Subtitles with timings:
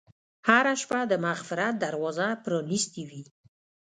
[0.47, 3.23] هره شپه د مغفرت دروازه پرانستې وي.